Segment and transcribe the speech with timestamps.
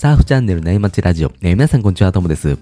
[0.00, 1.32] サーフチャンネルなイマチラジオ。
[1.42, 2.56] えー、皆さんこんにちは、ともです。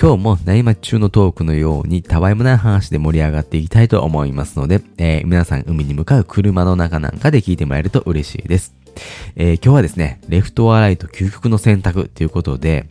[0.00, 8.76] 今日もなイマ中のトークのようにたわいもない話で盛り上がっていきたいと思いますので、えー、皆さん海に向かう車の中なんかで聞いてもらえると嬉しいです。
[9.34, 12.86] えー、今日はですね、レフトアライト究極の選択ということで、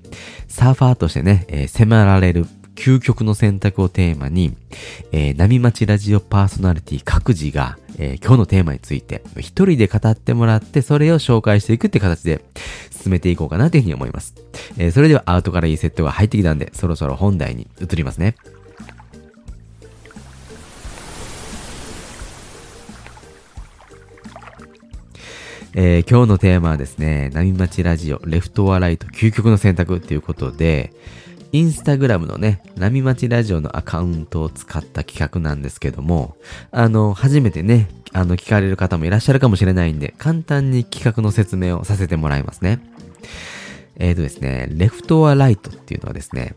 [0.50, 2.46] サーファーとしてね、えー、迫られる
[2.78, 4.56] 究極の選択をテーマに、
[5.12, 12.46] えー、波町ラジオパーソナリティ各自が、えー、今日のテーマについて一人で語ってもらって、それを紹介していくって形で
[12.92, 14.36] 進めていこうかなというふうに思います。
[14.78, 18.36] えー、それではアウトからいいセットが入ってきたんで、そろそろ本題に移りますね。
[25.80, 30.92] えー、今日のテーマはですね、波町ラジオレフトアライト究極の選択ということで、
[31.52, 36.36] インスタグラムのね、波町ラジオのアカウントを使った企画なんですけども、
[36.72, 42.80] あの、初めてね、あの、聞かれる方もいらっしゃるかもしれないんで、簡単に企画の説明をさせてもらいますね。
[43.98, 46.56] えっ、ー、とですね、レフトアライトっていうのはですね、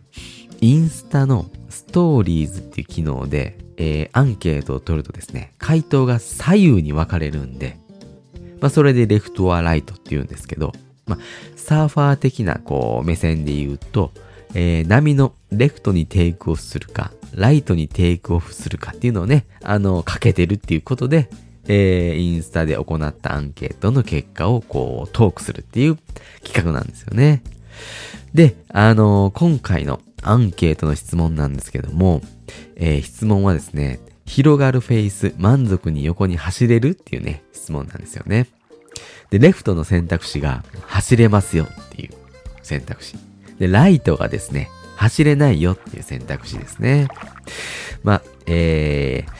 [0.60, 7.78] インスタのストーリーズっていう機能で、えー、アンケートを取るとですね、回答が左右に分かれるんで、
[8.60, 10.72] まあ、それでレフトアライトって言うんですけど、
[11.06, 11.18] まあ、
[11.56, 14.12] サーファー的な、こう、目線で言うと、
[14.54, 21.28] えー、波のレフトにテイクオフするか、ライトにテイクオフするかっていうのをね、あの、かけてるっていうことで、
[21.66, 25.98] えー、インスタで行ったアンケートの結果をこう、トークするっていう
[26.42, 27.42] 企画なんですよね。
[28.34, 32.22] で、あのー、今回のアンケートの質問なんですけども、
[32.76, 38.48] えー、質問はですね、広がるフェイス、満足に横に走れるっていうね、質問なんですよね。
[39.30, 42.10] で、レフトの選択肢が走れますよっていう
[42.62, 43.16] 選択肢。
[43.60, 47.08] で、ライトがですね、走れないよっていう選択肢ですね。
[48.02, 49.32] まあ、えー、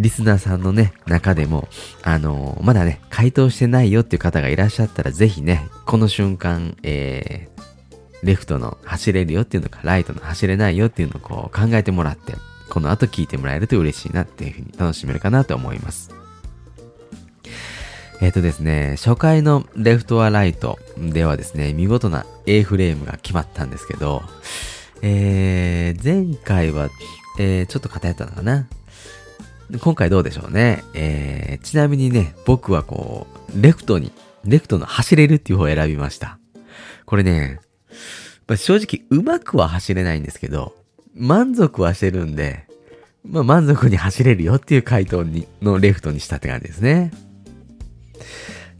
[0.00, 1.68] リスナーさんのね、中でも、
[2.02, 12.32] あのー、まだね、回答してないよっていう方がいらっしゃったら、ぜひね、この瞬間、えー、レフトの走れるよっていうのか、ライトの走れないよっていうのをこう考えてもらって、
[12.70, 16.23] この後聞いてもらえると嬉しいなっていうふうに楽しめるかなと思います。
[18.20, 24.22] えっ、ー、とですね、初回のレフトアライトではですね、見事な A フレームが決まったんですけど、
[25.02, 26.88] えー、前回は、
[27.38, 28.66] えー、ちょっと偏ったのかな。
[29.80, 30.84] 今回どうでしょうね。
[30.94, 34.12] えー、ちなみにね、僕はこう、レフトに、
[34.44, 36.38] レフトの走れるっていう方を選びました。
[37.06, 37.60] これね、
[38.56, 40.74] 正直うまくは走れないんですけど、
[41.14, 42.66] 満足はしてるんで、
[43.24, 47.10] まあ満足に走れるよっていう回答にのレフトにしたって感じですね。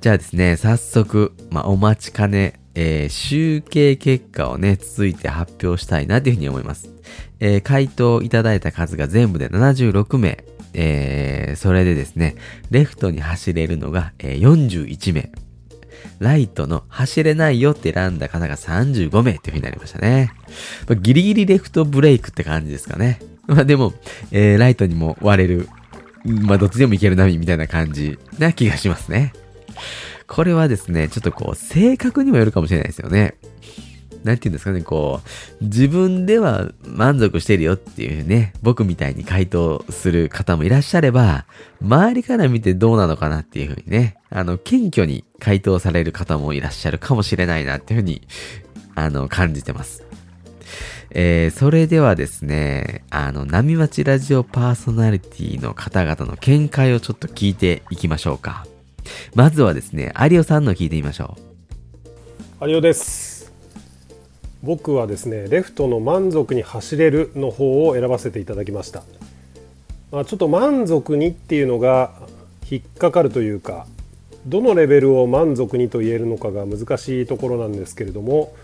[0.05, 6.91] じゃあですね、早速、まあ、お待ちかね、えー、集計結果をね、続いて発表したいなというふうに思います。
[7.41, 10.45] えー、回答いただいた数が全部で76名。
[10.75, 12.37] えー、それでですね、
[12.71, 15.33] レフトに走れるのが、えー、41名。
[16.19, 20.35] ライトの走れないよって選んだ方が35名っていう風になりましたね。
[20.87, 23.21] まあ、ギリギリレフトブレイクって感じですかね。
[23.47, 23.95] まあでも、
[24.33, 25.71] えー、ライトにも割れる。
[26.27, 29.33] まあどっちでもいける波みたいな感じな気がしますね。
[30.27, 33.37] これはですね、ちょっとこう、性格にもよるかもしれないですよね。
[34.25, 35.21] なんて言うんですかね、こ
[35.61, 41.45] う、自分では満足してるよっていうね、僕みたいに回答する方もいらっしゃれば、
[41.83, 48.27] 周りから見てどうなのかなっていうふうにね、あの、謙虚に回答される方もいらっしゃるかもしれないなっていうふうに、
[48.95, 50.05] あの、感じてます。
[51.11, 58.67] えー、それではですね、あの、波町ラジオパーソナリティの方々の見解をちょっと聞いていきましょうか。
[59.35, 61.37] まずはですね、有オさんの聞いてみましょ
[62.61, 62.69] う。
[62.69, 63.53] 有オです。
[64.63, 69.03] 僕はですね、レフトの満足に走れるの方を選ばせていただきました。
[70.13, 72.13] まあ、ちょっと満足にっていうのが
[72.71, 73.87] 引っかかるというか、
[74.47, 78.55] どのレベルを満足にと言えるのかが難しいところなんですけれども、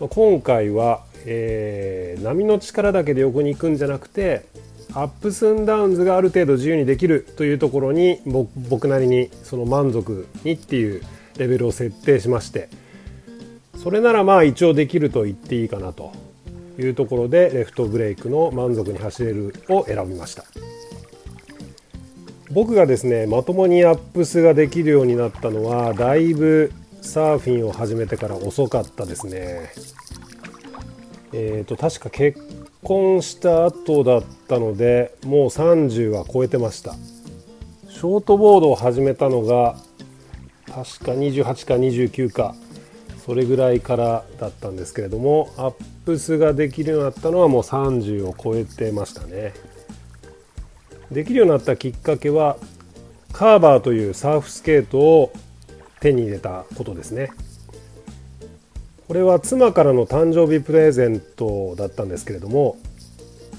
[0.00, 4.44] 今回は、えー、波の力だけで横に行くんじゃなくて
[4.94, 11.02] ups and downs がある程度自由にできるというところに僕なりにその満足にっていう
[11.38, 12.68] レベルを設定しまして。
[13.82, 16.12] それならまあ一応できると言っていいかなと
[16.78, 20.44] いうところでレフトブレイクの満足に走れるを選びました。
[22.52, 29.72] 僕がですねまともにアップスができるようになったのはだいぶサーフィンを始めてから遅かったですね。
[31.32, 32.40] えーと確か結
[32.82, 36.94] 婚した後だったのでもう30は超えてました。
[37.88, 39.76] ショートボードを始めたのが
[40.66, 42.54] 確か28か29か
[43.24, 45.74] それぐらいからだったんですけれどもアッ
[46.04, 49.54] プスができるようになったのはもう30を超えてましたね。
[51.12, 52.56] できるようになったきっかけは
[53.32, 55.32] カーバーというサーフスケートを
[56.00, 57.30] 手に入れたことですね。
[59.12, 62.78] これは妻からの誕生日プレゼントだったんですけれども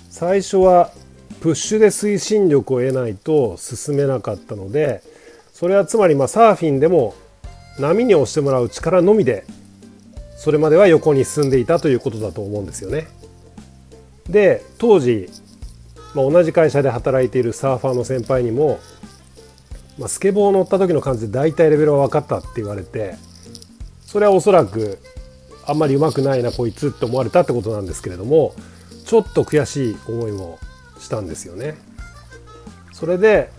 [0.10, 0.90] 最初は
[1.42, 5.04] プッシュで推進力を得ないと進めなかったので
[5.54, 7.14] それはつまりまサーフィンでも
[7.78, 9.46] 波に押してもらう力のみで
[10.38, 13.06] それまでは横に進んでいたということだと思うんですよね。
[14.28, 15.30] で当時、
[16.16, 18.80] まあ、同じ会社で働いているサーファーの先輩にも、
[20.00, 23.14] まあ、スケボー乗った時の感じで大体レベルは分かったって言われて
[24.08, 24.98] それはおそらく
[25.66, 28.54] あんまり上手くないなこいつって思われたってことなんですけれども
[29.06, 30.60] ちょっと悔しい思いも
[31.00, 31.76] したんですよね。
[32.94, 33.50] それで、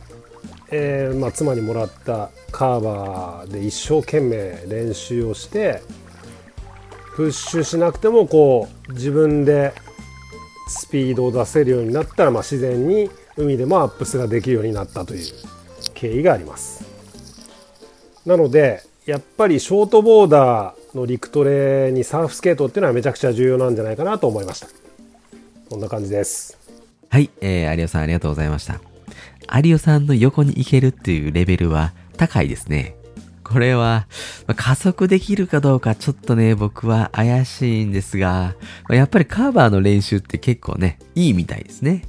[0.71, 5.83] えーまあ、妻にもらったカーバーで一生懸命練習をして
[7.17, 9.75] プッシュしなくてもこう自分で
[10.69, 15.25] スピードを出せるようになったら、まあ、自然に海でもアップスができるようになったという
[15.95, 16.85] 経緯があります
[18.25, 24.69] なのでやっぱりショートボーダーの陸トレにサーフスケートっていうのはめちゃくちゃ重要なんじゃないかなと思いました
[25.71, 26.65] こんな感じです
[27.15, 28.81] はい、えー、有オさんありがとうございました。
[29.63, 32.97] 有オさんの横に行けるっていうレベルは高いですね。
[33.45, 34.09] これは、
[34.49, 38.57] まあ、加速できるかどうかちょっとね、僕は怪しいんですが、
[38.89, 42.05] まあ、やっぱりカーバーの練習って結構ね、いいみたいですね。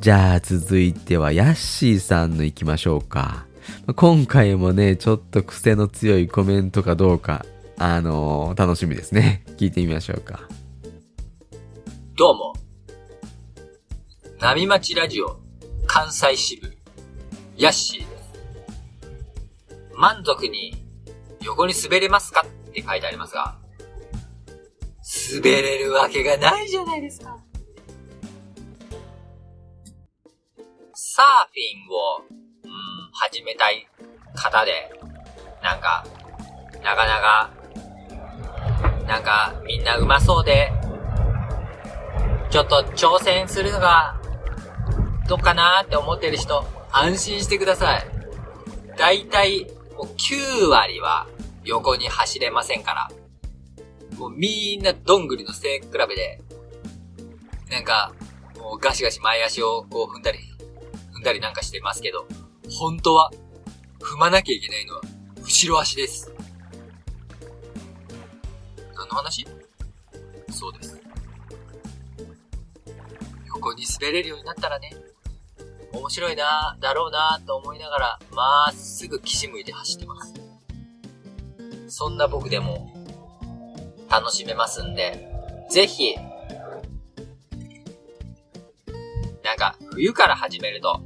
[0.00, 3.46] じゃあ続いてはヤッシーさんの行きましょうか。
[3.94, 7.46] 今回もね、ちょっと癖の強いコメントかどうか、
[7.84, 9.42] あのー、楽しみですね。
[9.58, 10.42] 聞いてみましょうか。
[12.14, 12.52] どうも。
[14.38, 15.40] 波町ラジオ
[15.84, 16.72] 関西支部、
[17.56, 18.22] ヤッシーです。
[19.96, 20.76] 満足に
[21.40, 22.46] 横に滑れますか？
[22.46, 23.58] って書いてありますが、
[25.34, 27.36] 滑れるわけがないじゃないですか。
[30.94, 32.22] サーフィンを、
[32.62, 33.88] うん、始めたい
[34.36, 34.88] 方で、
[35.60, 36.06] なんか、
[36.84, 37.61] なかなか、
[39.12, 40.72] なんかみんな上手そうで、
[42.48, 44.18] ちょっと挑戦するのが
[45.28, 48.06] どっかなーって思ってる人、安心してください。
[48.96, 49.66] だいたい、
[49.98, 51.26] もう9割は
[51.62, 53.10] 横に走れませんから。
[54.16, 56.40] もうみんなどんぐりの背比べで、
[57.70, 58.14] なんか、
[58.56, 60.38] もうガシガシ前足をこう踏んだり、
[61.14, 62.26] 踏んだりなんかしてますけど、
[62.70, 63.30] 本当は、
[64.00, 65.02] 踏まなきゃいけないのは、
[65.42, 66.32] 後ろ足です。
[69.12, 69.46] の話？
[70.50, 71.00] そうです。
[73.48, 74.90] 横に滑れるようになったらね、
[75.92, 80.34] 面白いなだろうなと思いながら、まっすぐ岸向いて走ってます。
[81.88, 82.90] そんな僕でも、
[84.08, 85.28] 楽しめますんで、
[85.70, 86.16] ぜひ、
[89.44, 91.00] なんか、冬から始めると、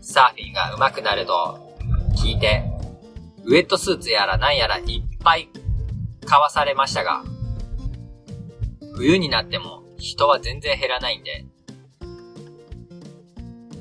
[0.00, 1.76] サーフィンが上手くなると
[2.16, 2.62] 聞いて、
[3.44, 5.48] ウェットスーツやらなんやらいっぱい
[6.26, 7.22] 買わされましたが、
[8.94, 11.46] 冬になっても人は全然減らないんで、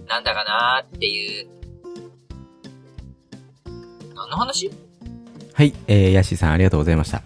[0.07, 1.47] なんだかなーっていう。
[4.15, 4.71] 何の話？
[5.53, 7.21] はい、えー、ヤッシーさんありがとうございました。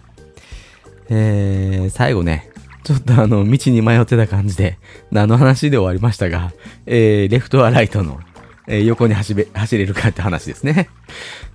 [1.08, 2.50] えー、最後ね、
[2.84, 4.78] ちょっとあの、道に迷ってた感じで、
[5.10, 6.52] 何の話で終わりましたが、
[6.86, 8.20] えー、レフトはライトの、
[8.68, 10.88] えー、横に走れ、走れるかって話ですね。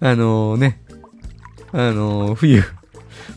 [0.01, 0.81] あのー、ね、
[1.71, 2.63] あのー、冬、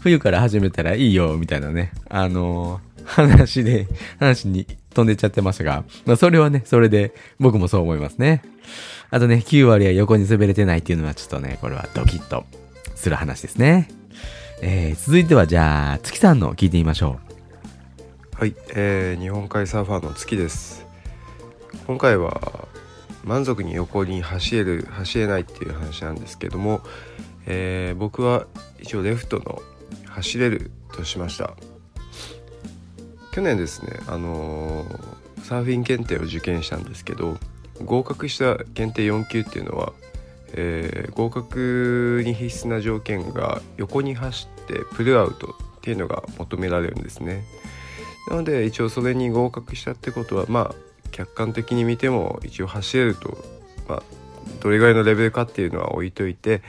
[0.00, 3.87] 冬から始めたらいいよ、みたいなね、あのー、話で、
[4.18, 8.42] 話に飛んでっちゃってましたが、まあそれはね、それで僕もそう思いますね。
[9.11, 12.45] あとね、9割は横に滑れてないっていうのはちょっとね、これはドキッと
[12.95, 13.88] する話ですね。
[14.61, 17.18] えー、続いてはじゃあ、月さんの聞いてみましょ
[18.35, 18.37] う。
[18.38, 20.87] はい、えー、日本海サーファーの月です。
[21.87, 22.68] 今回は
[23.25, 26.80] 満足に横に走れる走れないっていう話なんですけども、
[27.47, 28.47] えー、僕は
[28.80, 29.61] 一応レフトの
[30.19, 31.55] 走れるとしました。
[33.33, 37.37] 去年ですねあのー、サーフィン検定を受験したんですけど
[37.85, 39.93] 合格した検定4級っていうのは、
[40.55, 47.45] えー、合格に必須な条件が横に走ってプルアウトっていうのが求められるんですね。
[48.29, 50.75] なので一応それに合格したってことはまあ
[51.13, 53.39] 客観的に見ても一応走れると
[53.89, 54.03] まあ
[54.61, 56.63] どれぐらいのレベルかっていうのは置いといて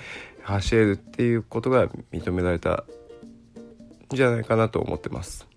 [0.44, 2.84] 走れるっていうことが認められた
[4.16, 5.48] じゃないかなと思ってます。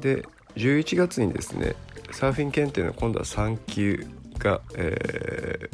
[0.00, 0.24] で
[0.56, 1.74] 11月にですね
[2.10, 4.06] サーフィン検定の今度は3級
[4.38, 5.70] が、え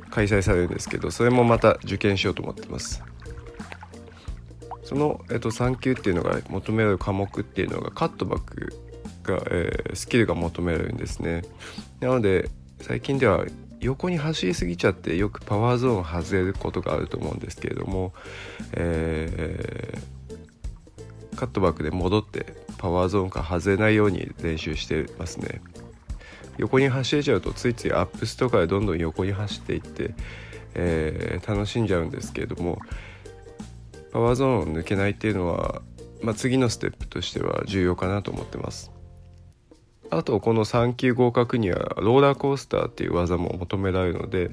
[0.00, 3.02] ー、開催されるんですけどそれもまた受験しようと思ってます。
[4.84, 8.72] その、えっと、3級っていうのが求められる科目っていうのがカットバック
[9.24, 11.42] が、えー、スキルが求められるんですね。
[11.98, 12.50] なので
[12.80, 13.44] 最近では
[13.80, 18.12] 横に走りすぎちゃってよくパワーゾーン外れることがあると思うんですけれども、
[18.72, 25.60] えー、カットバックで戻ってパワーゾーンから外れないように練習してますね。
[26.58, 30.14] 横に走れちゃうとついついアップスとかでどんどん横に走っていって、
[30.74, 32.78] えー、楽しんじゃうんですけれども
[34.12, 35.82] パワーゾーンを抜けないっていうのは、
[36.22, 38.95] まあ、次のステップとしては重要かなと思ってます。
[40.16, 44.50] あとこの3級合格にはローラーコースターっていう技も求められるので、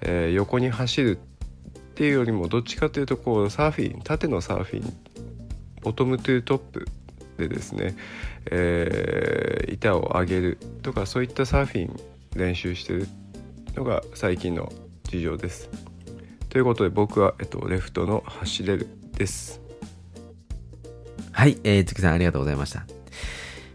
[0.00, 4.96] えー、横に走るっていうよりもどっちかというとこうサーフィン縦のサーフィン
[5.82, 6.88] ボトムトゥートップ
[7.36, 7.96] でですね、
[8.50, 12.00] えー、板を上げるとかそういったサーフィン
[12.34, 13.06] 練習してる
[13.74, 14.72] のが最近の
[15.04, 15.68] 事情です。
[16.48, 19.60] ということで僕は、えっと、レフトの走れるです。
[21.32, 22.93] はい、えー、月さんありがとうございました。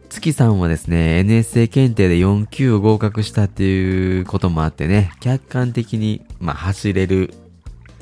[0.09, 7.31] 月さんはですね、NSA 検定で4級を合格したっていうこともあってね、客観的に、まあ、走れる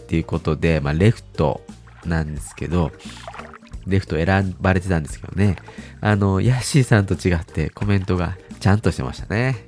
[0.01, 1.61] っていうことで、まあ、レフト
[2.05, 2.91] なんですけど、
[3.85, 5.57] レフト選ばれてたんですけどね。
[6.01, 9.67] あの、ヤッシーさんと違ってコメントがちゃんとしてましたね。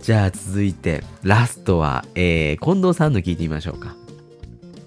[0.00, 3.96] じゃあ続いて、ラストは、えー、近藤さんの聞いてみましょうか。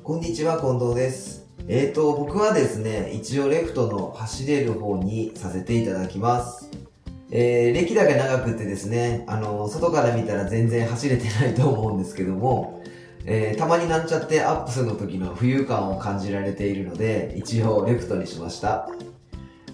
[0.03, 1.40] こんにちは、近藤です。
[1.73, 6.69] えーと、僕はですね、一応レフトの走れる方にさせていただきます。
[7.31, 12.83] えー、歴だけ長くてですね、あの、外から見たら全然走れてないと思うんですけども、
[13.23, 18.89] えー、たまになんちゃってアップスの時の浮遊感を感じられているので、一応レフトにしました。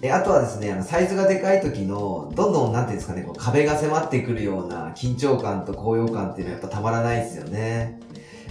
[0.00, 7.98] えあとはですね、あの、サイズがでかい時の、どんどん、なんていうんですかね、こう壁が迫ってくるような緊張感と高揚感っていうのはやっぱたまらないですよね。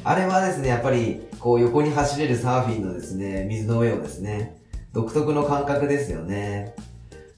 [0.03, 4.57] あれはですね、やっぱり、こう横に走れるサーフィンのですね、水の上をですね、
[4.93, 6.75] 独特の感覚ですよね。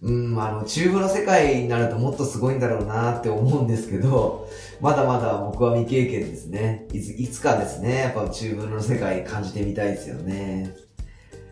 [0.01, 4.47] うん、あの、チューブの世界になるともっとすごいんだろうなって思うんですけど、
[4.79, 6.87] まだまだ僕は未経験ですね。
[6.93, 10.73] いついつかですね、やっぱチューブの世界感じてみたいですよね。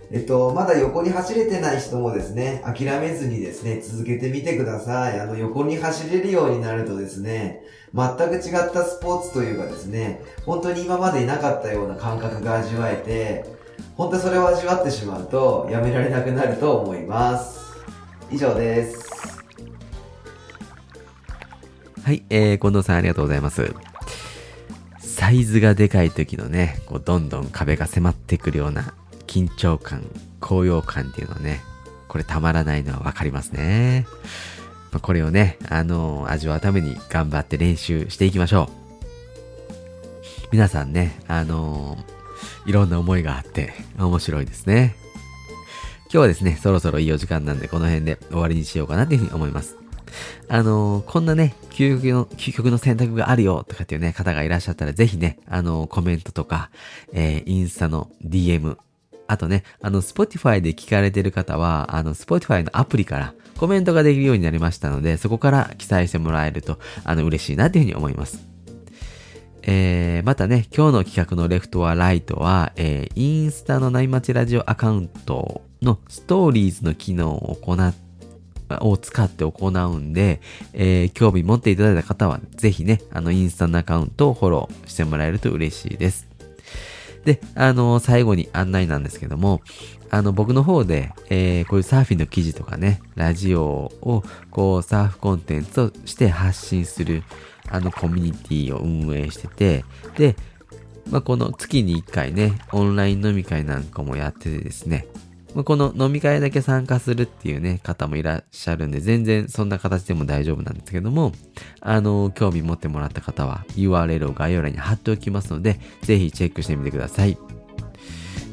[0.10, 5.20] えっと、まだ横に走れてない人もですね、諦めずにですね、続けてみてください。
[5.20, 7.62] あの、横に走れるようになるとですね、
[7.94, 13.46] 全く違ったスポーツというかですね、本当に今までいなかったような感覚が味わえて、
[13.96, 17.76] 本当それを味わってしまうと、やめられなくなると思います。
[18.30, 19.08] 以上です。
[22.04, 23.74] はい、えー、近藤さんありがとうございます。
[25.00, 28.94] サイズがでかい時のね、こうどんどん壁が迫ってくるような
[29.26, 30.04] 緊張感、
[30.40, 31.62] 高揚感っていうのはね、
[32.08, 34.06] これたまらないのはわかりますね。
[34.92, 38.88] ま、これをね、あのー、味わうために頑張って練習していきましょう。
[40.52, 44.96] 皆さんね、あのー、いろんな思いがあって面白いですね。
[46.10, 49.76] 今日はですね、そろそろいいお時間なんで、この辺で終わりにしようかなっていうふうに思います。
[50.48, 56.70] あのー、こんなね、究極の、究極の選択があるよとかっていうね、方がいらっしゃったら、ぜひね、あのー、コメントとか、
[57.12, 58.78] えー、インスタの DM、
[59.28, 68.46] あとね、あの、Spotify で聞かれてる方は、あの、Spotify のアプリからコメントができるようになりましたので、そこから記載してもらえると、あの、嬉しいなっていうふうに思います。
[69.64, 77.94] えー、またね、今日の企画のレフトはライトは、えー、インスタの内町ラジオアカウントのストーリーズの機能を行っ
[78.82, 80.42] を使って行うんで、
[80.74, 86.27] えー、興味持っていただいた方は、ぜひね、あの、インスタのアカウントをフォローしてもらえると嬉しいです。
[87.28, 89.62] で、あの、最後に案内なんですけども、
[90.10, 97.24] あの、僕の方で、えー、こういうサーフィンの記事とかね、ラジオを、こう、サーフコンテンツとして発信する、
[97.70, 99.84] あの、コミュニティを運営してて、
[100.16, 100.38] で、
[101.12, 105.06] まあ、この月に1回ね、オンライン飲み会なんかもやっててですね、
[105.64, 111.32] この飲み会だけ参加するっていうね、方もいらっしゃるんで、全然そんな形でも大丈夫なんですけども、
[111.82, 117.38] あの、興味持ってもらった方は URL を概要欄に貼っておきますので、ぜひチェックしてみてください。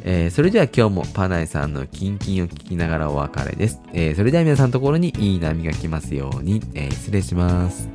[0.07, 3.81] えー、それでは今日もパナイさんのキンキンを聞きながらお別れです。
[3.95, 7.89] えー、それでは皆さんのところにいい波が来ますように、えー、失礼します。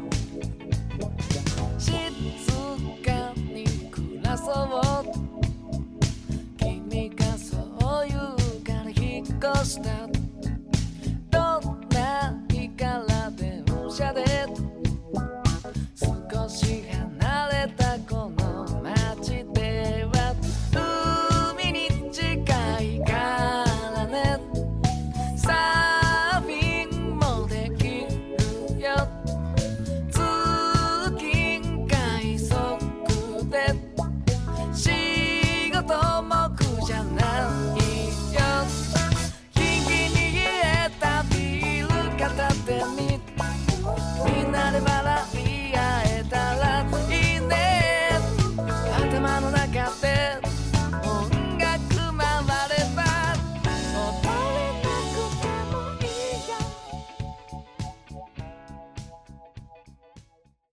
[9.40, 10.19] ghost out